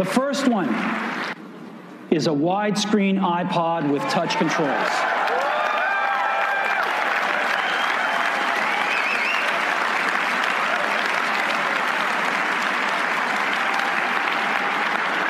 The 0.00 0.06
first 0.06 0.48
one 0.48 0.68
is 2.10 2.26
a 2.26 2.30
widescreen 2.30 3.20
iPod 3.20 3.92
with 3.92 4.00
touch 4.04 4.34
controls. 4.38 4.70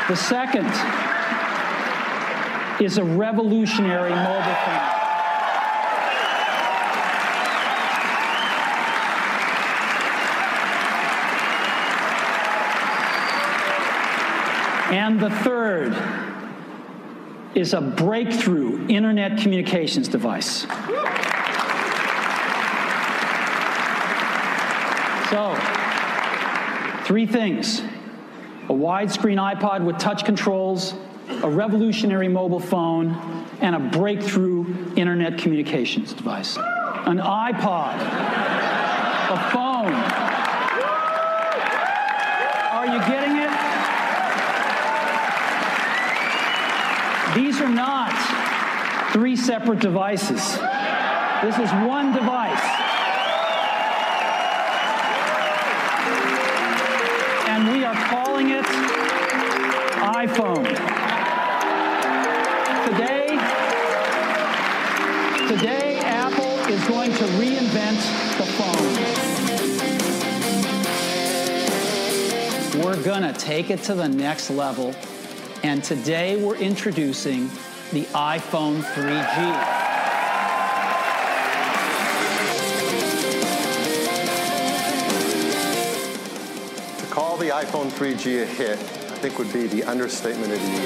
The 0.08 0.14
second 0.14 0.70
is 2.80 2.98
a 2.98 3.02
revolutionary 3.02 4.10
mobile 4.10 4.54
phone. 4.54 5.09
And 14.90 15.20
the 15.20 15.30
third 15.30 15.96
is 17.54 17.74
a 17.74 17.80
breakthrough 17.80 18.86
internet 18.88 19.38
communications 19.38 20.08
device. 20.08 20.66
So, 25.30 25.54
three 27.04 27.26
things 27.26 27.82
a 28.68 28.72
widescreen 28.72 29.38
iPod 29.38 29.84
with 29.84 29.98
touch 29.98 30.24
controls, 30.24 30.94
a 31.42 31.48
revolutionary 31.50 32.28
mobile 32.28 32.60
phone, 32.60 33.14
and 33.60 33.76
a 33.76 33.78
breakthrough 33.78 34.94
internet 34.96 35.38
communications 35.38 36.12
device. 36.12 36.56
An 36.56 37.18
iPod, 37.18 37.94
a 39.30 39.50
phone. 39.50 39.92
Are 42.72 42.86
you 42.86 42.98
getting 43.06 43.36
it? 43.36 43.50
These 47.34 47.60
are 47.60 47.68
not 47.68 48.10
three 49.12 49.36
separate 49.36 49.78
devices. 49.78 50.58
This 51.42 51.58
is 51.58 51.70
one 51.86 52.12
device. 52.12 52.60
And 57.46 57.72
we 57.72 57.84
are 57.84 57.94
calling 57.94 58.50
it 58.50 58.64
iPhone. 60.00 60.64
Today, 62.88 63.28
today 65.46 66.00
Apple 66.00 66.58
is 66.68 66.84
going 66.88 67.12
to 67.12 67.24
reinvent 67.38 68.00
the 68.38 68.46
phone. 68.58 69.20
We're 72.84 73.02
going 73.04 73.22
to 73.22 73.32
take 73.32 73.70
it 73.70 73.84
to 73.84 73.94
the 73.94 74.08
next 74.08 74.50
level 74.50 74.96
and 75.62 75.84
today 75.84 76.42
we're 76.42 76.56
introducing 76.56 77.48
the 77.92 78.04
iPhone 78.14 78.80
3G. 78.80 79.34
To 86.98 87.06
call 87.12 87.36
the 87.36 87.48
iPhone 87.48 87.90
3G 87.90 88.42
a 88.42 88.46
hit, 88.46 88.78
I 88.78 89.16
think 89.20 89.38
would 89.38 89.52
be 89.52 89.66
the 89.66 89.84
understatement 89.84 90.52
of 90.52 90.60
the 90.60 90.66
year. 90.66 90.80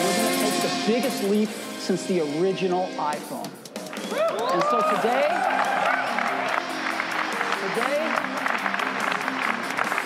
We're 0.00 0.16
going 0.16 0.28
to 0.30 0.40
take 0.40 0.62
the 0.62 0.84
biggest 0.86 1.24
leap 1.24 1.48
since 1.80 2.06
the 2.06 2.20
original 2.40 2.86
iPhone. 2.96 3.50
And 4.52 4.62
so 4.62 4.80
today, 4.96 5.28
today, 7.74 8.33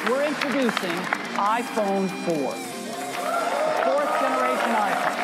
we're 0.09 0.25
introducing 0.25 0.97
iPhone 1.37 2.09
4, 2.09 2.35
the 2.35 2.41
fourth 3.85 4.21
generation 4.21 4.73
iPhone. 4.73 5.17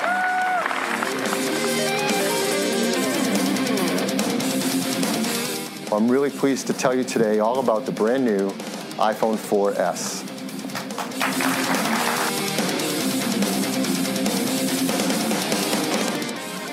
I'm 5.97 6.11
really 6.11 6.29
pleased 6.29 6.67
to 6.67 6.75
tell 6.75 6.95
you 6.95 7.03
today 7.03 7.39
all 7.39 7.61
about 7.61 7.87
the 7.87 7.93
brand 7.93 8.27
new 8.27 8.51
iPhone 8.99 9.37
4S. 9.37 10.29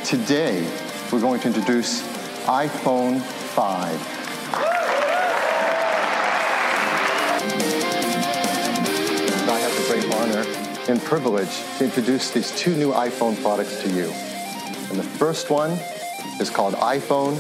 Today, 0.05 0.69
we're 1.13 1.21
going 1.21 1.39
to 1.39 1.47
introduce 1.47 2.01
iPhone 2.45 3.21
5. 3.21 4.20
And 10.91 11.01
privilege 11.03 11.63
to 11.77 11.85
introduce 11.85 12.31
these 12.31 12.51
two 12.59 12.75
new 12.75 12.91
iPhone 12.91 13.41
products 13.41 13.81
to 13.81 13.89
you. 13.89 14.11
And 14.89 14.99
the 14.99 15.03
first 15.03 15.49
one 15.49 15.71
is 16.41 16.49
called 16.49 16.73
iPhone 16.75 17.35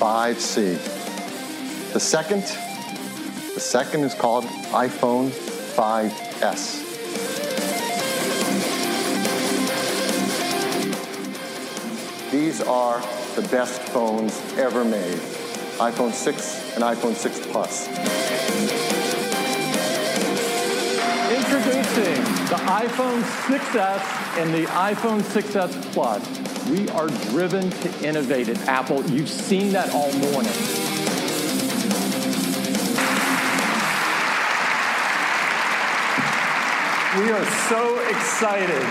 5C. 0.00 1.92
The 1.92 2.00
second, 2.00 2.42
the 3.54 3.60
second 3.60 4.02
is 4.02 4.14
called 4.14 4.44
iPhone 4.72 5.30
5S. 5.76 6.90
These 12.32 12.60
are 12.62 13.00
the 13.36 13.48
best 13.52 13.80
phones 13.82 14.40
ever 14.56 14.84
made. 14.84 15.18
iPhone 15.78 16.12
6 16.12 16.74
and 16.74 16.82
iPhone 16.82 17.14
6 17.14 17.46
Plus. 17.46 18.21
The 21.72 22.58
iPhone 22.68 23.22
6S 23.22 24.38
and 24.38 24.52
the 24.52 24.64
iPhone 24.72 25.22
6S 25.22 25.92
Plus. 25.94 26.68
We 26.68 26.88
are 26.90 27.08
driven 27.30 27.70
to 27.70 28.06
innovate 28.06 28.50
at 28.50 28.58
Apple. 28.68 29.02
You've 29.06 29.28
seen 29.28 29.72
that 29.72 29.90
all 29.94 30.12
morning. 30.12 30.52
We 37.18 37.30
are 37.30 37.44
so 37.68 37.98
excited 38.10 38.82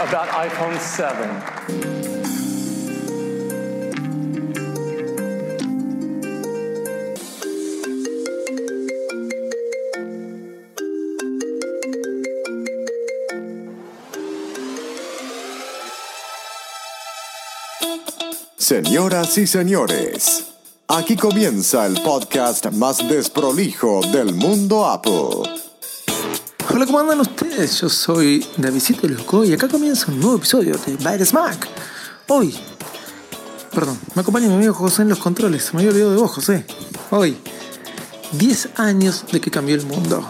about 0.00 0.28
iPhone 0.30 0.78
7. 0.78 1.99
Señoras 18.70 19.36
y 19.36 19.48
señores, 19.48 20.44
aquí 20.86 21.16
comienza 21.16 21.86
el 21.86 22.00
podcast 22.02 22.66
más 22.70 22.98
desprolijo 22.98 24.00
del 24.12 24.32
mundo 24.32 24.86
Apple. 24.86 25.50
Hola, 26.72 26.86
¿cómo 26.86 27.00
andan 27.00 27.18
ustedes? 27.18 27.80
Yo 27.80 27.88
soy 27.88 28.46
Davidito 28.58 29.08
Loco 29.08 29.44
y 29.44 29.54
acá 29.54 29.66
comienza 29.66 30.06
un 30.12 30.20
nuevo 30.20 30.36
episodio 30.36 30.78
de 30.86 30.94
Bad 30.98 31.24
Smack. 31.24 31.66
Hoy, 32.28 32.56
perdón, 33.74 33.98
me 34.14 34.22
acompaña 34.22 34.46
mi 34.46 34.54
amigo 34.54 34.72
José 34.72 35.02
en 35.02 35.08
los 35.08 35.18
controles. 35.18 35.74
Me 35.74 35.80
había 35.80 35.90
olvidado 35.90 36.12
de 36.12 36.18
vos, 36.18 36.30
José. 36.30 36.64
Hoy, 37.10 37.36
10 38.30 38.68
años 38.76 39.24
de 39.32 39.40
que 39.40 39.50
cambió 39.50 39.74
el 39.74 39.84
mundo. 39.84 40.24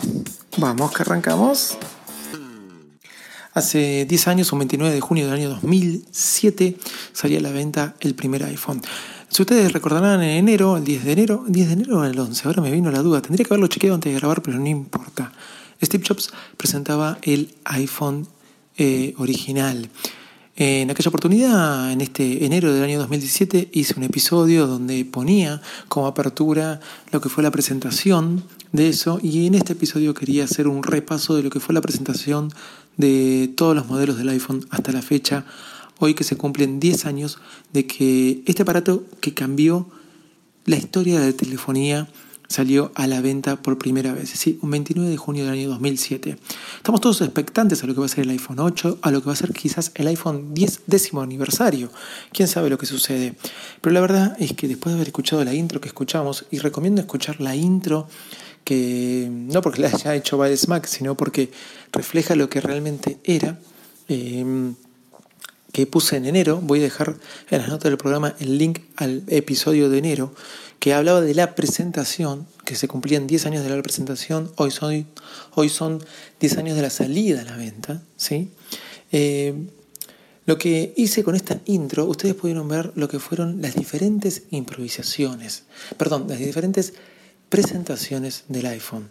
Vamos, 0.56 0.92
que 0.92 1.02
arrancamos. 1.02 1.76
Hace 3.52 4.06
10 4.08 4.28
años, 4.28 4.52
un 4.52 4.60
29 4.60 4.94
de 4.94 5.00
junio 5.00 5.24
del 5.26 5.34
año 5.34 5.48
2007, 5.48 6.76
salía 7.12 7.38
a 7.40 7.42
la 7.42 7.50
venta 7.50 7.96
el 7.98 8.14
primer 8.14 8.44
iPhone. 8.44 8.80
Si 9.28 9.42
ustedes 9.42 9.72
recordarán 9.72 10.22
en 10.22 10.36
enero, 10.36 10.76
el 10.76 10.84
10 10.84 11.04
de 11.04 11.12
enero, 11.12 11.44
10 11.48 11.66
de 11.66 11.72
enero 11.72 11.98
o 11.98 12.04
el 12.04 12.16
11, 12.16 12.46
ahora 12.46 12.62
me 12.62 12.70
vino 12.70 12.92
la 12.92 13.02
duda, 13.02 13.20
tendría 13.20 13.44
que 13.44 13.52
haberlo 13.52 13.66
chequeado 13.66 13.96
antes 13.96 14.12
de 14.12 14.20
grabar, 14.20 14.40
pero 14.40 14.56
no 14.58 14.66
importa. 14.68 15.32
Steve 15.82 16.04
Jobs 16.06 16.30
presentaba 16.56 17.18
el 17.22 17.52
iPhone 17.64 18.28
eh, 18.76 19.14
original. 19.18 19.88
En 20.54 20.90
aquella 20.90 21.08
oportunidad, 21.08 21.90
en 21.90 22.02
este 22.02 22.44
enero 22.44 22.72
del 22.72 22.84
año 22.84 22.98
2017, 22.98 23.70
hice 23.72 23.94
un 23.96 24.04
episodio 24.04 24.66
donde 24.66 25.04
ponía 25.06 25.60
como 25.88 26.06
apertura 26.06 26.80
lo 27.10 27.20
que 27.20 27.28
fue 27.30 27.42
la 27.42 27.50
presentación 27.50 28.44
de 28.72 28.88
eso 28.88 29.18
y 29.22 29.46
en 29.46 29.54
este 29.54 29.72
episodio 29.72 30.14
quería 30.14 30.44
hacer 30.44 30.68
un 30.68 30.82
repaso 30.82 31.34
de 31.34 31.42
lo 31.42 31.50
que 31.50 31.60
fue 31.60 31.74
la 31.74 31.80
presentación 31.80 32.52
de 32.96 33.52
todos 33.56 33.74
los 33.74 33.86
modelos 33.86 34.16
del 34.18 34.28
iPhone 34.28 34.66
hasta 34.70 34.92
la 34.92 35.02
fecha, 35.02 35.44
hoy 35.98 36.14
que 36.14 36.24
se 36.24 36.36
cumplen 36.36 36.80
10 36.80 37.06
años 37.06 37.38
de 37.72 37.86
que 37.86 38.42
este 38.46 38.62
aparato 38.62 39.04
que 39.20 39.34
cambió 39.34 39.88
la 40.64 40.76
historia 40.76 41.20
de 41.20 41.26
la 41.26 41.36
telefonía 41.36 42.08
salió 42.50 42.90
a 42.96 43.06
la 43.06 43.20
venta 43.20 43.62
por 43.62 43.78
primera 43.78 44.12
vez, 44.12 44.30
sí, 44.30 44.58
un 44.60 44.72
29 44.72 45.08
de 45.08 45.16
junio 45.16 45.44
del 45.44 45.52
año 45.52 45.68
2007. 45.68 46.36
Estamos 46.78 47.00
todos 47.00 47.20
expectantes 47.20 47.84
a 47.84 47.86
lo 47.86 47.94
que 47.94 48.00
va 48.00 48.06
a 48.06 48.08
ser 48.08 48.24
el 48.24 48.30
iPhone 48.30 48.58
8, 48.58 48.98
a 49.02 49.10
lo 49.12 49.20
que 49.20 49.26
va 49.26 49.34
a 49.34 49.36
ser 49.36 49.52
quizás 49.52 49.92
el 49.94 50.08
iPhone 50.08 50.52
10 50.52 50.80
décimo 50.88 51.22
aniversario. 51.22 51.92
Quién 52.32 52.48
sabe 52.48 52.68
lo 52.68 52.76
que 52.76 52.86
sucede. 52.86 53.36
Pero 53.80 53.94
la 53.94 54.00
verdad 54.00 54.36
es 54.40 54.52
que 54.54 54.66
después 54.66 54.92
de 54.92 54.96
haber 54.96 55.08
escuchado 55.08 55.44
la 55.44 55.54
intro 55.54 55.80
que 55.80 55.86
escuchamos, 55.86 56.46
y 56.50 56.58
recomiendo 56.58 57.00
escuchar 57.00 57.40
la 57.40 57.54
intro 57.54 58.08
que 58.64 59.28
no 59.30 59.62
porque 59.62 59.82
la 59.82 59.88
haya 59.88 60.14
hecho 60.14 60.38
Bad 60.38 60.54
Smack, 60.56 60.86
sino 60.86 61.16
porque 61.16 61.50
refleja 61.92 62.34
lo 62.34 62.48
que 62.48 62.60
realmente 62.60 63.18
era. 63.24 63.58
Eh, 64.08 64.72
que 65.72 65.86
puse 65.86 66.16
en 66.16 66.26
enero, 66.26 66.60
voy 66.62 66.80
a 66.80 66.82
dejar 66.82 67.16
en 67.50 67.58
las 67.58 67.68
notas 67.68 67.84
del 67.84 67.96
programa 67.96 68.34
el 68.40 68.58
link 68.58 68.80
al 68.96 69.22
episodio 69.28 69.88
de 69.88 69.98
enero, 69.98 70.34
que 70.78 70.94
hablaba 70.94 71.20
de 71.20 71.34
la 71.34 71.54
presentación, 71.54 72.46
que 72.64 72.74
se 72.74 72.88
cumplían 72.88 73.26
10 73.26 73.46
años 73.46 73.62
de 73.62 73.70
la 73.70 73.82
presentación, 73.82 74.50
hoy 74.56 74.70
son, 74.70 75.06
hoy 75.54 75.68
son 75.68 76.02
10 76.40 76.58
años 76.58 76.76
de 76.76 76.82
la 76.82 76.90
salida 76.90 77.42
a 77.42 77.44
la 77.44 77.56
venta. 77.56 78.02
¿sí? 78.16 78.50
Eh, 79.12 79.54
lo 80.46 80.58
que 80.58 80.94
hice 80.96 81.22
con 81.22 81.36
esta 81.36 81.60
intro, 81.66 82.06
ustedes 82.06 82.34
pudieron 82.34 82.66
ver 82.66 82.92
lo 82.96 83.08
que 83.08 83.20
fueron 83.20 83.60
las 83.62 83.74
diferentes 83.74 84.44
improvisaciones, 84.50 85.64
perdón, 85.96 86.26
las 86.28 86.38
diferentes 86.38 86.94
presentaciones 87.50 88.44
del 88.48 88.64
iPhone. 88.66 89.10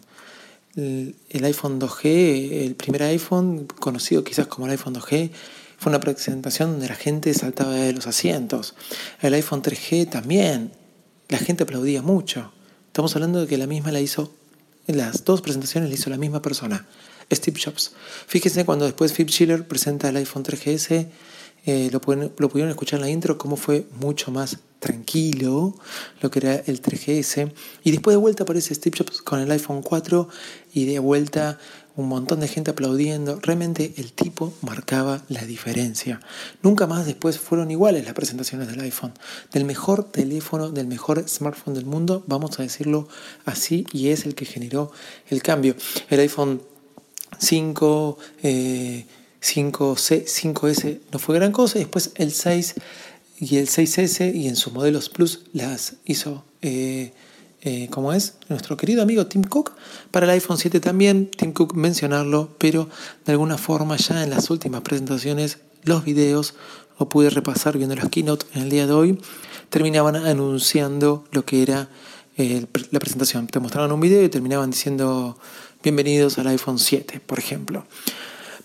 El, 0.76 1.44
iPhone 1.44 1.78
2G, 1.78 2.64
el 2.64 2.74
primer 2.74 3.04
iPhone, 3.04 3.66
conocido 3.78 4.24
quizás 4.24 4.48
como 4.48 4.66
el 4.66 4.72
iPhone 4.72 4.94
2G, 4.94 5.30
fue 5.78 5.90
una 5.90 6.00
presentación 6.00 6.72
donde 6.72 6.88
la 6.88 6.94
gente 6.94 7.32
saltaba 7.34 7.74
de 7.74 7.92
los 7.92 8.06
asientos. 8.06 8.74
El 9.20 9.34
iPhone 9.34 9.62
3G 9.62 10.10
también. 10.10 10.72
La 11.28 11.38
gente 11.38 11.62
aplaudía 11.62 12.02
mucho. 12.02 12.52
Estamos 12.88 13.14
hablando 13.14 13.40
de 13.40 13.46
que 13.46 13.56
la 13.56 13.66
misma 13.66 13.92
la 13.92 14.00
hizo, 14.00 14.32
las 14.86 15.24
dos 15.24 15.42
presentaciones 15.42 15.88
la 15.88 15.94
hizo 15.94 16.10
la 16.10 16.16
misma 16.16 16.42
persona, 16.42 16.86
Steve 17.32 17.60
Jobs. 17.64 17.92
Fíjense 18.26 18.64
cuando 18.64 18.84
después 18.84 19.12
Phil 19.12 19.28
Schiller 19.28 19.66
presenta 19.66 20.08
el 20.08 20.16
iPhone 20.16 20.42
3GS, 20.42 21.06
eh, 21.66 21.90
lo, 21.92 22.00
pudieron 22.00 22.70
escuchar 22.70 22.98
en 22.98 23.02
la 23.02 23.10
intro, 23.10 23.38
cómo 23.38 23.56
fue 23.56 23.86
mucho 24.00 24.30
más 24.30 24.58
tranquilo 24.78 25.74
lo 26.22 26.30
que 26.30 26.38
era 26.38 26.54
el 26.54 26.80
3GS. 26.80 27.52
Y 27.84 27.90
después 27.90 28.14
de 28.14 28.18
vuelta 28.18 28.44
aparece 28.44 28.74
Steve 28.74 28.96
Jobs 28.98 29.22
con 29.22 29.40
el 29.40 29.50
iPhone 29.50 29.82
4 29.82 30.28
y 30.72 30.86
de 30.86 30.98
vuelta 30.98 31.58
un 31.96 32.08
montón 32.08 32.40
de 32.40 32.48
gente 32.48 32.70
aplaudiendo. 32.70 33.38
Realmente 33.40 33.92
el 33.98 34.12
tipo 34.12 34.54
marcaba 34.62 35.22
la 35.28 35.44
diferencia. 35.44 36.20
Nunca 36.62 36.86
más 36.86 37.04
después 37.04 37.38
fueron 37.38 37.70
iguales 37.70 38.04
las 38.04 38.14
presentaciones 38.14 38.68
del 38.68 38.80
iPhone. 38.80 39.12
Del 39.52 39.64
mejor 39.64 40.04
teléfono, 40.04 40.70
del 40.70 40.86
mejor 40.86 41.28
smartphone 41.28 41.74
del 41.74 41.84
mundo, 41.84 42.24
vamos 42.26 42.58
a 42.58 42.62
decirlo 42.62 43.06
así, 43.44 43.86
y 43.92 44.08
es 44.08 44.24
el 44.24 44.34
que 44.34 44.46
generó 44.46 44.92
el 45.28 45.42
cambio. 45.42 45.74
El 46.08 46.20
iPhone 46.20 46.62
5, 47.38 48.18
5C, 49.42 50.24
5S 50.24 51.00
no 51.12 51.18
fue 51.18 51.36
gran 51.36 51.52
cosa, 51.52 51.78
después 51.78 52.12
el 52.16 52.32
6 52.32 52.74
y 53.38 53.56
el 53.56 53.68
6S 53.68 54.34
y 54.34 54.48
en 54.48 54.56
sus 54.56 54.72
modelos 54.72 55.08
Plus 55.08 55.44
las 55.52 55.94
hizo. 56.04 56.44
Eh, 56.62 57.12
eh, 57.62 57.88
como 57.90 58.14
es 58.14 58.36
nuestro 58.48 58.78
querido 58.78 59.02
amigo 59.02 59.26
Tim 59.26 59.42
Cook. 59.42 59.72
Para 60.10 60.24
el 60.24 60.30
iPhone 60.30 60.56
7 60.56 60.80
también, 60.80 61.30
Tim 61.30 61.52
Cook 61.52 61.74
mencionarlo, 61.74 62.54
pero 62.58 62.88
de 63.26 63.32
alguna 63.32 63.58
forma 63.58 63.98
ya 63.98 64.24
en 64.24 64.30
las 64.30 64.48
últimas 64.48 64.80
presentaciones, 64.80 65.58
los 65.84 66.04
videos, 66.04 66.54
o 66.96 67.08
pude 67.08 67.28
repasar 67.28 67.76
viendo 67.76 67.94
las 67.96 68.08
keynote 68.08 68.46
en 68.54 68.62
el 68.62 68.70
día 68.70 68.86
de 68.86 68.92
hoy, 68.92 69.18
terminaban 69.68 70.16
anunciando 70.16 71.24
lo 71.32 71.44
que 71.44 71.62
era 71.62 71.88
la 72.36 72.98
presentación. 72.98 73.46
Te 73.46 73.60
mostraban 73.60 73.92
un 73.92 74.00
video 74.00 74.22
y 74.22 74.28
terminaban 74.30 74.70
diciendo 74.70 75.38
bienvenidos 75.82 76.38
al 76.38 76.46
iPhone 76.48 76.78
7, 76.78 77.20
por 77.20 77.38
ejemplo. 77.38 77.84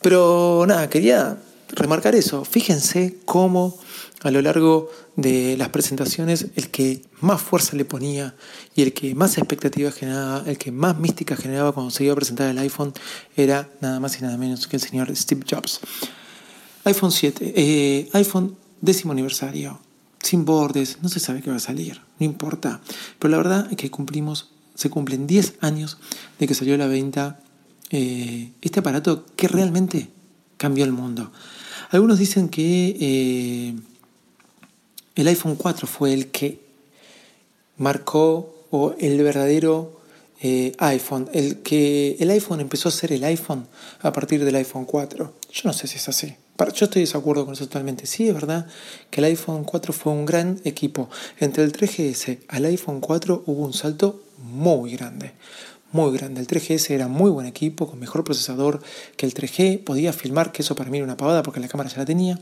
Pero 0.06 0.66
nada, 0.68 0.88
quería 0.88 1.36
remarcar 1.70 2.14
eso. 2.14 2.46
Fíjense 2.46 3.18
cómo 3.26 3.76
a 4.22 4.30
lo 4.30 4.40
largo 4.44 4.92
de 5.16 5.58
las 5.58 5.70
presentaciones 5.70 6.46
el 6.56 6.70
que 6.70 7.02
más 7.22 7.42
fuerza 7.42 7.76
le 7.76 7.86
ponía 7.86 8.36
y 8.76 8.84
el 8.84 8.94
que 8.94 9.16
más 9.16 9.40
expectativas 9.40 9.96
generaba, 9.96 10.44
el 10.46 10.60
que 10.60 10.72
más 10.72 11.00
mística 11.00 11.36
generaba 11.36 11.72
cuando 11.72 11.90
se 11.90 12.04
iba 12.04 12.14
a 12.14 12.16
presentar 12.16 12.52
el 12.52 12.60
iPhone 12.60 12.94
era 13.36 13.68
nada 13.82 14.00
más 14.00 14.20
y 14.20 14.22
nada 14.22 14.38
menos 14.38 14.68
que 14.68 14.76
el 14.76 14.84
señor 14.84 15.10
Steve 15.16 15.44
Jobs. 15.50 15.80
iPhone 16.84 17.12
7, 17.12 17.54
eh, 17.56 18.10
iPhone 18.14 18.56
décimo 18.82 19.12
aniversario, 19.12 19.80
sin 20.22 20.46
bordes, 20.46 21.00
no 21.02 21.10
se 21.10 21.20
sabe 21.20 21.42
qué 21.42 21.50
va 21.50 21.56
a 21.56 21.60
salir, 21.60 22.00
no 22.20 22.28
importa. 22.28 22.80
Pero 23.18 23.32
la 23.32 23.38
verdad 23.38 23.68
es 23.72 23.78
que 23.78 23.90
cumplimos, 23.90 24.52
se 24.76 24.92
cumplen 24.92 25.26
10 25.26 25.56
años 25.62 25.98
de 26.38 26.46
que 26.46 26.54
salió 26.54 26.76
a 26.76 26.78
la 26.78 26.86
venta 26.86 27.40
eh, 27.92 28.52
este 28.62 28.80
aparato 28.80 29.26
que 29.36 29.48
realmente 29.48 30.10
cambió 30.58 30.86
el 30.86 30.92
mundo. 30.92 31.32
Algunos 31.92 32.20
dicen 32.20 32.50
que 32.50 32.98
eh, 33.00 33.76
el 35.16 35.28
iPhone 35.28 35.56
4 35.56 35.88
fue 35.88 36.14
el 36.14 36.28
que 36.28 36.60
marcó 37.78 38.66
o 38.72 38.96
el 39.00 39.22
verdadero 39.24 40.02
eh, 40.42 40.74
iPhone, 40.80 41.30
el 41.34 41.62
que 41.62 42.18
el 42.20 42.30
iPhone 42.32 42.60
empezó 42.60 42.90
a 42.90 42.92
ser 42.92 43.14
el 43.14 43.24
iPhone 43.24 43.68
a 44.02 44.12
partir 44.12 44.44
del 44.44 44.56
iPhone 44.56 44.86
4. 44.86 45.34
Yo 45.52 45.62
no 45.64 45.74
sé 45.74 45.88
si 45.88 45.98
es 45.98 46.10
así. 46.10 46.36
Yo 46.58 46.86
estoy 46.86 47.02
de 47.02 47.02
desacuerdo 47.02 47.46
con 47.46 47.54
eso 47.54 47.66
totalmente. 47.68 48.06
Sí, 48.06 48.28
es 48.28 48.34
verdad 48.34 48.68
que 49.10 49.20
el 49.22 49.26
iPhone 49.26 49.64
4 49.66 49.94
fue 49.94 50.14
un 50.14 50.26
gran 50.26 50.60
equipo. 50.64 51.10
Entre 51.40 51.64
el 51.64 51.74
3GS 51.74 52.40
al 52.48 52.66
iPhone 52.66 53.02
4 53.02 53.44
hubo 53.46 53.66
un 53.66 53.74
salto 53.74 54.24
muy 54.38 54.92
grande. 54.96 55.34
Muy 55.96 56.12
grande. 56.12 56.42
El 56.42 56.48
3GS 56.48 56.90
era 56.90 57.08
muy 57.08 57.32
buen 57.32 57.48
equipo, 57.48 57.88
con 57.88 57.98
mejor 57.98 58.26
procesador 58.26 58.82
que 59.16 59.26
el 59.26 59.34
3G. 59.34 59.82
Podía 59.82 60.12
filmar, 60.12 60.52
que 60.52 60.62
eso 60.62 60.76
para 60.76 60.90
mí 60.90 60.98
era 60.98 61.06
una 61.06 61.16
pavada 61.16 61.42
porque 61.42 61.62
la 61.62 61.70
cámara 61.70 61.90
ya 61.90 62.00
la 62.00 62.06
tenía 62.06 62.38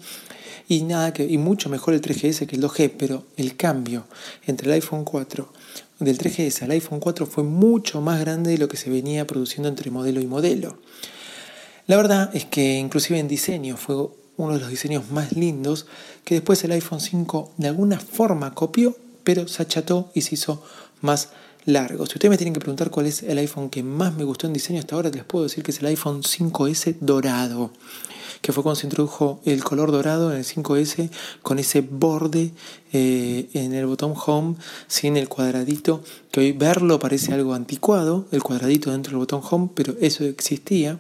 y 0.68 0.82
nada 0.82 1.14
que 1.14 1.24
y 1.24 1.38
mucho 1.38 1.70
mejor 1.70 1.94
el 1.94 2.02
3GS 2.02 2.48
que 2.48 2.56
el 2.56 2.64
2G, 2.64 2.94
pero 2.98 3.26
el 3.38 3.56
cambio 3.56 4.06
entre 4.48 4.66
el 4.66 4.74
iPhone 4.74 5.04
4 5.04 5.54
del 6.00 6.18
3GS 6.18 6.64
al 6.64 6.72
iPhone 6.72 7.00
4 7.00 7.28
fue 7.28 7.44
mucho 7.44 8.02
más 8.02 8.20
grande 8.22 8.50
de 8.50 8.58
lo 8.58 8.68
que 8.68 8.76
se 8.76 8.90
venía 8.90 9.28
produciendo 9.28 9.70
entre 9.70 9.92
modelo 9.92 10.20
y 10.20 10.26
modelo. 10.26 10.80
La 11.86 11.96
verdad 11.96 12.36
es 12.36 12.46
que 12.46 12.80
inclusive 12.80 13.20
en 13.20 13.28
diseño 13.28 13.78
fue 13.78 14.08
uno 14.36 14.56
de 14.56 14.62
los 14.62 14.70
diseños 14.70 15.12
más 15.12 15.34
lindos 15.34 15.86
que 16.26 16.34
después 16.34 16.64
el 16.64 16.72
iPhone 16.72 17.02
5 17.02 17.52
de 17.58 17.68
alguna 17.68 18.00
forma 18.00 18.56
copió, 18.56 18.98
pero 19.24 19.48
se 19.48 19.62
acható 19.62 20.10
y 20.16 20.22
se 20.22 20.34
hizo 20.34 20.64
más 21.02 21.30
largo. 21.66 22.06
Si 22.06 22.14
ustedes 22.14 22.30
me 22.30 22.38
tienen 22.38 22.54
que 22.54 22.60
preguntar 22.60 22.90
cuál 22.90 23.06
es 23.06 23.24
el 23.24 23.38
iPhone 23.38 23.70
que 23.70 23.84
más 23.84 24.16
me 24.16 24.24
gustó 24.24 24.48
en 24.48 24.54
diseño 24.54 24.80
hasta 24.80 24.96
ahora, 24.96 25.10
les 25.10 25.24
puedo 25.24 25.44
decir 25.44 25.64
que 25.64 25.72
es 25.72 25.80
el 25.80 25.88
iPhone 25.88 26.22
5S 26.22 26.98
dorado 27.00 27.72
que 28.44 28.52
fue 28.52 28.62
cuando 28.62 28.76
se 28.76 28.88
introdujo 28.88 29.40
el 29.46 29.64
color 29.64 29.94
dorado 29.94 30.30
en 30.32 30.38
el 30.40 30.44
5S 30.44 31.10
con 31.42 31.60
ese 31.60 31.80
borde 31.80 32.52
eh, 32.92 33.48
en 33.54 33.74
el 33.74 33.86
botón 33.86 34.14
home 34.14 34.56
sin 34.88 35.16
el 35.16 35.30
cuadradito, 35.30 36.04
que 36.30 36.42
hoy 36.42 36.52
verlo 36.52 37.00
parece 37.00 37.34
algo 37.34 37.54
anticuado, 37.54 38.28
el 38.32 38.44
cuadradito 38.44 38.92
dentro 38.92 39.12
del 39.12 39.20
botón 39.20 39.42
home, 39.50 39.70
pero 39.74 39.96
eso 40.02 40.26
existía 40.26 41.00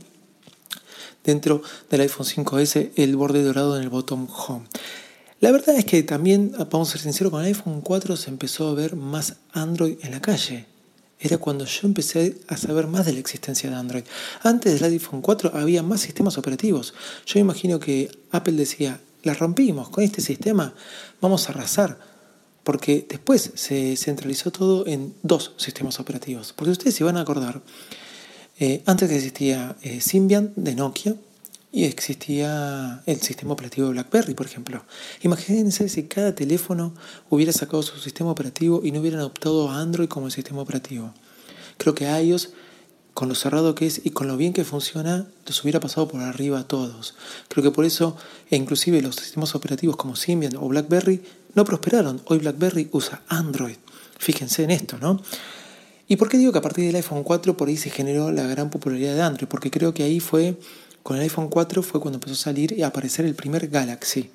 dentro 1.25 1.61
del 1.89 2.01
iPhone 2.01 2.25
5S 2.25 2.91
el 2.95 3.17
borde 3.17 3.43
dorado 3.43 3.75
en 3.75 3.83
el 3.83 3.89
botón 3.89 4.29
home. 4.29 4.63
La 5.43 5.51
verdad 5.51 5.75
es 5.75 5.83
que 5.83 6.03
también, 6.03 6.53
vamos 6.71 6.87
a 6.87 6.91
ser 6.93 7.01
sinceros, 7.01 7.29
con 7.29 7.41
el 7.41 7.47
iPhone 7.47 7.81
4 7.81 8.15
se 8.15 8.29
empezó 8.29 8.69
a 8.69 8.73
ver 8.75 8.95
más 8.95 9.35
Android 9.51 9.97
en 10.01 10.11
la 10.11 10.21
calle 10.21 10.67
era 11.19 11.37
cuando 11.37 11.65
yo 11.65 11.85
empecé 11.85 12.37
a 12.47 12.55
saber 12.55 12.87
más 12.87 13.05
de 13.05 13.11
la 13.11 13.19
existencia 13.19 13.69
de 13.69 13.75
Android. 13.75 14.03
Antes 14.41 14.79
del 14.79 14.93
iPhone 14.93 15.21
4 15.21 15.51
había 15.53 15.83
más 15.83 15.99
sistemas 15.99 16.37
operativos. 16.37 16.93
Yo 17.25 17.39
imagino 17.39 17.77
que 17.77 18.09
Apple 18.31 18.53
decía, 18.53 19.01
la 19.23 19.33
rompimos, 19.33 19.89
con 19.89 20.05
este 20.05 20.21
sistema 20.21 20.73
vamos 21.19 21.49
a 21.49 21.51
arrasar. 21.51 21.99
Porque 22.63 23.05
después 23.09 23.51
se 23.55 23.97
centralizó 23.97 24.49
todo 24.49 24.87
en 24.87 25.13
dos 25.23 25.51
sistemas 25.57 25.99
operativos. 25.99 26.53
Porque 26.53 26.71
ustedes 26.71 26.95
se 26.95 27.03
van 27.03 27.17
a 27.17 27.21
acordar, 27.21 27.61
eh, 28.59 28.81
antes 28.85 29.11
existía 29.11 29.75
eh, 29.81 29.99
Symbian 29.99 30.53
de 30.55 30.73
Nokia, 30.73 31.15
y 31.73 31.85
existía 31.85 33.01
el 33.07 33.19
sistema 33.19 33.53
operativo 33.53 33.87
de 33.87 33.93
BlackBerry, 33.93 34.35
por 34.35 34.45
ejemplo. 34.45 34.85
Imagínense 35.23 35.89
si 35.89 36.03
cada 36.03 36.35
teléfono 36.35 36.93
hubiera 37.31 37.51
sacado 37.51 37.81
su 37.81 37.97
sistema 37.97 38.29
operativo 38.29 38.81
y 38.83 38.91
no 38.91 38.99
hubieran 38.99 39.21
adoptado 39.21 39.69
a 39.69 39.79
Android 39.79 40.07
como 40.07 40.27
el 40.27 40.31
sistema 40.31 40.61
operativo. 40.61 41.15
Creo 41.77 41.95
que 41.95 42.05
iOS 42.05 42.51
con 43.15 43.27
lo 43.27 43.35
cerrado 43.35 43.73
que 43.73 43.87
es 43.87 44.01
y 44.03 44.11
con 44.11 44.27
lo 44.27 44.37
bien 44.37 44.53
que 44.53 44.63
funciona, 44.63 45.27
los 45.47 45.63
hubiera 45.63 45.79
pasado 45.79 46.07
por 46.07 46.21
arriba 46.21 46.59
a 46.59 46.67
todos. 46.67 47.15
Creo 47.47 47.63
que 47.63 47.71
por 47.71 47.85
eso, 47.85 48.17
e 48.51 48.55
inclusive 48.55 49.01
los 49.01 49.15
sistemas 49.15 49.55
operativos 49.55 49.97
como 49.97 50.15
Symbian 50.15 50.55
o 50.55 50.67
BlackBerry, 50.67 51.21
no 51.55 51.65
prosperaron. 51.65 52.21
Hoy 52.25 52.37
BlackBerry 52.37 52.89
usa 52.91 53.23
Android. 53.27 53.77
Fíjense 54.19 54.63
en 54.63 54.71
esto, 54.71 54.97
¿no? 54.99 55.21
¿Y 56.07 56.17
por 56.17 56.29
qué 56.29 56.37
digo 56.37 56.51
que 56.51 56.57
a 56.57 56.61
partir 56.61 56.85
del 56.85 56.95
iPhone 56.95 57.23
4 57.23 57.55
por 57.55 57.69
ahí 57.69 57.77
se 57.77 57.89
generó 57.89 58.31
la 58.31 58.43
gran 58.43 58.69
popularidad 58.69 59.15
de 59.15 59.21
Android? 59.21 59.47
Porque 59.47 59.71
creo 59.71 59.93
que 59.93 60.03
ahí 60.03 60.19
fue, 60.19 60.59
con 61.03 61.17
el 61.17 61.23
iPhone 61.23 61.49
4 61.49 61.83
fue 61.83 61.99
cuando 61.99 62.15
empezó 62.15 62.33
a 62.33 62.37
salir 62.37 62.71
y 62.77 62.81
a 62.81 62.87
aparecer 62.87 63.25
el 63.25 63.35
primer 63.35 63.67
Galaxy. 63.67 64.31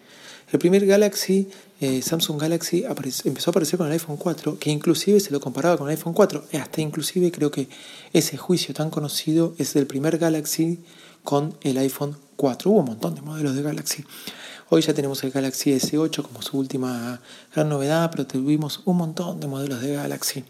El 0.52 0.58
primer 0.58 0.86
Galaxy, 0.86 1.48
eh, 1.80 2.00
Samsung 2.00 2.40
Galaxy, 2.40 2.84
empezó 3.24 3.50
a 3.50 3.52
aparecer 3.52 3.78
con 3.78 3.86
el 3.86 3.92
iPhone 3.94 4.16
4, 4.16 4.58
que 4.58 4.70
inclusive 4.70 5.20
se 5.20 5.30
lo 5.30 5.40
comparaba 5.40 5.76
con 5.76 5.88
el 5.88 5.96
iPhone 5.96 6.14
4. 6.14 6.44
Hasta 6.60 6.80
inclusive 6.80 7.30
creo 7.30 7.50
que 7.50 7.68
ese 8.12 8.36
juicio 8.36 8.74
tan 8.74 8.88
conocido 8.88 9.54
es 9.58 9.74
del 9.74 9.86
primer 9.86 10.18
Galaxy 10.18 10.78
con 11.22 11.54
el 11.62 11.76
iPhone 11.78 12.16
4. 12.36 12.70
Hubo 12.70 12.80
un 12.80 12.86
montón 12.86 13.14
de 13.14 13.22
modelos 13.22 13.54
de 13.56 13.62
Galaxy. 13.62 14.04
Hoy 14.70 14.82
ya 14.82 14.94
tenemos 14.94 15.22
el 15.24 15.30
Galaxy 15.30 15.72
S8 15.72 16.22
como 16.22 16.42
su 16.42 16.58
última 16.58 17.20
gran 17.54 17.68
novedad, 17.68 18.10
pero 18.10 18.26
tuvimos 18.26 18.82
un 18.84 18.98
montón 18.98 19.40
de 19.40 19.46
modelos 19.46 19.80
de 19.80 19.94
Galaxy. 19.94 20.44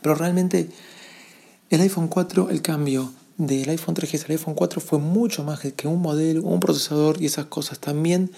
Pero 0.00 0.14
realmente 0.14 0.68
el 1.70 1.80
iPhone 1.80 2.08
4, 2.08 2.50
el 2.50 2.62
cambio 2.62 3.12
del 3.36 3.68
iPhone 3.70 3.94
3GS 3.94 4.24
al 4.24 4.32
iPhone 4.32 4.54
4 4.54 4.80
fue 4.80 4.98
mucho 4.98 5.44
más 5.44 5.60
que 5.60 5.88
un 5.88 6.00
modelo, 6.00 6.42
un 6.42 6.60
procesador 6.60 7.20
y 7.20 7.26
esas 7.26 7.46
cosas. 7.46 7.78
También 7.78 8.30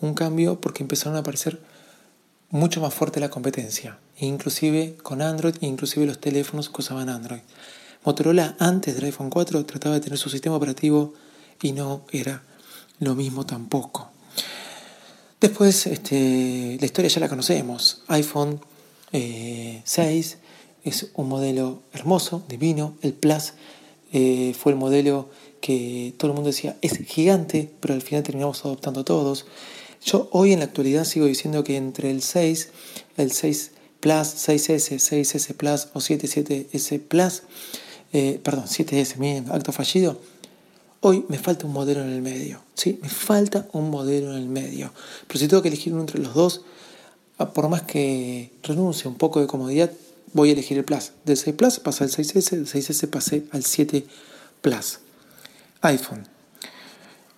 un 0.00 0.14
cambio 0.14 0.60
porque 0.60 0.82
empezaron 0.82 1.16
a 1.16 1.20
aparecer 1.20 1.60
mucho 2.50 2.80
más 2.80 2.94
fuerte 2.94 3.20
la 3.20 3.30
competencia, 3.30 3.98
inclusive 4.18 4.96
con 5.02 5.22
Android, 5.22 5.56
inclusive 5.60 6.06
los 6.06 6.20
teléfonos 6.20 6.68
que 6.68 6.80
usaban 6.80 7.08
Android. 7.08 7.40
Motorola 8.04 8.54
antes 8.58 8.94
del 8.94 9.06
iPhone 9.06 9.30
4 9.30 9.64
trataba 9.64 9.94
de 9.94 10.00
tener 10.00 10.18
su 10.18 10.28
sistema 10.28 10.56
operativo 10.56 11.14
y 11.62 11.72
no 11.72 12.04
era 12.12 12.42
lo 13.00 13.14
mismo 13.14 13.46
tampoco. 13.46 14.10
Después, 15.40 15.86
este, 15.86 16.76
la 16.78 16.86
historia 16.86 17.08
ya 17.08 17.20
la 17.20 17.28
conocemos. 17.28 18.02
iPhone 18.08 18.60
6 19.10 19.12
eh, 19.12 20.38
es 20.84 21.10
un 21.14 21.28
modelo 21.28 21.82
hermoso, 21.92 22.44
divino. 22.48 22.96
El 23.02 23.14
Plus 23.14 23.54
eh, 24.16 24.54
fue 24.56 24.70
el 24.70 24.78
modelo 24.78 25.28
que 25.60 26.14
todo 26.16 26.30
el 26.30 26.36
mundo 26.36 26.50
decía 26.50 26.76
es 26.82 26.96
gigante, 26.98 27.68
pero 27.80 27.94
al 27.94 28.00
final 28.00 28.22
terminamos 28.22 28.64
adoptando 28.64 29.04
todos. 29.04 29.44
Yo 30.04 30.28
hoy 30.30 30.52
en 30.52 30.60
la 30.60 30.66
actualidad 30.66 31.04
sigo 31.04 31.26
diciendo 31.26 31.64
que 31.64 31.76
entre 31.76 32.12
el 32.12 32.22
6, 32.22 32.68
el 33.16 33.32
6 33.32 33.72
Plus, 33.98 34.14
6S, 34.14 35.00
6S 35.00 35.54
Plus 35.54 35.88
o 35.94 35.98
77S 35.98 37.00
Plus, 37.00 37.42
eh, 38.12 38.38
perdón, 38.40 38.66
7S, 38.66 39.16
miren, 39.16 39.50
acto 39.50 39.72
fallido, 39.72 40.20
hoy 41.00 41.24
me 41.28 41.38
falta 41.38 41.66
un 41.66 41.72
modelo 41.72 42.02
en 42.02 42.10
el 42.10 42.22
medio. 42.22 42.60
¿sí? 42.74 43.00
Me 43.02 43.08
falta 43.08 43.66
un 43.72 43.90
modelo 43.90 44.30
en 44.30 44.36
el 44.36 44.48
medio. 44.48 44.92
Pero 45.26 45.40
si 45.40 45.48
tengo 45.48 45.62
que 45.62 45.68
elegir 45.68 45.92
uno 45.92 46.02
entre 46.02 46.20
los 46.20 46.34
dos, 46.34 46.62
ah, 47.38 47.52
por 47.52 47.68
más 47.68 47.82
que 47.82 48.52
renuncie 48.62 49.08
un 49.08 49.16
poco 49.16 49.40
de 49.40 49.48
comodidad, 49.48 49.90
voy 50.34 50.50
a 50.50 50.52
elegir 50.52 50.76
el 50.76 50.84
Plus. 50.84 51.12
Del 51.24 51.38
6 51.38 51.56
Plus 51.56 51.80
pasa 51.80 52.04
al 52.04 52.10
6S, 52.10 52.50
del 52.50 52.66
6S 52.66 53.08
pasé 53.08 53.46
al 53.52 53.64
7 53.64 54.04
Plus. 54.60 54.98
iPhone. 55.80 56.26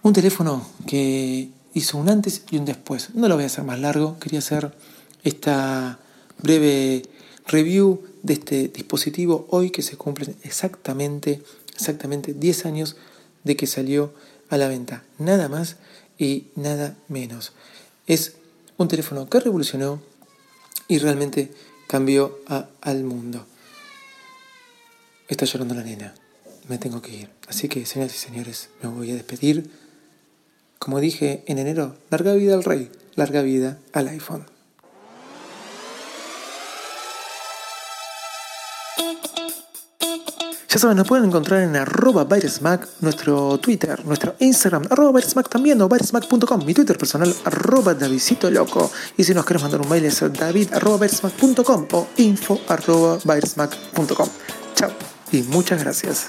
Un 0.03 0.13
teléfono 0.13 0.67
que 0.87 1.51
hizo 1.75 1.99
un 1.99 2.09
antes 2.09 2.43
y 2.51 2.57
un 2.57 2.65
después. 2.65 3.11
No 3.15 3.29
lo 3.29 3.37
voy 3.37 3.45
a 3.45 3.47
hacer 3.47 3.65
más 3.65 3.79
largo, 3.79 4.19
quería 4.19 4.41
hacer 4.41 4.75
esta 5.23 5.99
breve 6.43 7.03
review 7.47 8.03
de 8.23 8.35
este 8.35 8.69
dispositivo 8.69 9.47
hoy 9.51 9.71
que 9.71 9.83
se 9.83 9.97
cumplen 9.97 10.37
exactamente, 10.43 11.43
exactamente 11.75 12.35
10 12.35 12.67
años 12.67 12.97
de 13.45 13.57
que 13.57 13.67
salió 13.67 14.13
a 14.49 14.57
la 14.57 14.69
venta. 14.69 15.05
Nada 15.19 15.49
más 15.49 15.77
y 16.19 16.47
nada 16.55 16.97
menos. 17.09 17.53
Es 18.07 18.35
un 18.77 18.89
teléfono 18.89 19.29
que 19.29 19.41
revolucionó 19.41 20.01
y 20.89 20.99
realmente 20.99 21.53
cambió 21.87 22.41
al 22.81 23.05
mundo. 23.05 23.47
Está 25.29 25.45
llorando 25.45 25.75
la 25.75 25.83
nena. 25.83 26.15
Me 26.69 26.79
tengo 26.79 27.01
que 27.03 27.15
ir. 27.15 27.31
Así 27.49 27.69
que, 27.69 27.87
señoras 27.87 28.15
y 28.15 28.19
señores, 28.19 28.71
me 28.83 28.89
voy 28.89 29.11
a 29.11 29.15
despedir 29.15 29.71
como 30.79 31.01
dije 31.01 31.43
en 31.47 31.59
enero, 31.59 31.97
larga 32.11 32.35
vida 32.35 32.55
al 32.55 32.65
rey, 32.65 32.91
larga 33.15 33.43
vida 33.43 33.79
al 33.93 34.09
iPhone. 34.09 34.45
Ya 40.77 40.81
saben, 40.81 40.99
nos 40.99 41.09
pueden 41.09 41.25
encontrar 41.25 41.63
en 41.63 41.75
arroba 41.75 42.29
nuestro 43.01 43.57
Twitter, 43.57 44.05
nuestro 44.05 44.35
Instagram, 44.41 44.85
arroba 44.91 45.23
también 45.49 45.81
o 45.81 45.89
byresmack.com, 45.89 46.67
mi 46.67 46.75
Twitter 46.75 46.99
personal, 46.99 47.35
arroba 47.47 47.95
Davidito 47.95 48.51
Loco. 48.51 48.93
Y 49.17 49.25
si 49.25 49.33
nos 49.33 49.47
querés 49.47 49.63
mandar 49.63 49.81
un 49.81 49.89
mail 49.89 50.05
es 50.05 50.21
david 50.35 50.75
arroba 50.75 51.07
o 51.93 52.07
info 52.19 52.61
arroba 52.69 53.19
Chao 54.75 54.91
y 55.33 55.43
muchas 55.45 55.83
gracias. 55.83 56.29